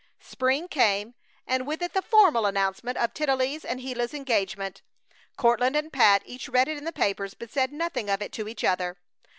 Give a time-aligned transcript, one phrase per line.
[0.23, 1.13] Spring came,
[1.45, 4.81] and with it the formal announcement of Tennelly's and Gila's engagement.
[5.37, 8.47] Courtland and Pat each read it in the papers, but said nothing of it to
[8.47, 8.97] each other.